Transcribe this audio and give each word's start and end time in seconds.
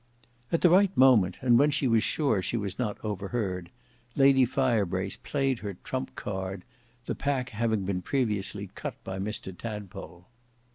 At 0.51 0.61
the 0.61 0.69
right 0.71 0.89
moment, 0.97 1.37
and 1.41 1.59
when 1.59 1.69
she 1.69 1.87
was 1.87 2.03
sure 2.03 2.41
she 2.41 2.57
was 2.57 2.79
not 2.79 2.97
overheard, 3.05 3.69
Lady 4.15 4.45
Firebrace 4.45 5.17
played 5.17 5.59
her 5.59 5.75
trump 5.75 6.15
card, 6.15 6.63
the 7.05 7.13
pack 7.13 7.49
having 7.49 7.85
been 7.85 8.01
previously 8.01 8.71
cut 8.73 8.95
by 9.03 9.19
Mr 9.19 9.55
Tadpole. 9.55 10.25